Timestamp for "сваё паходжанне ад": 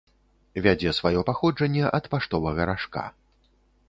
0.99-2.09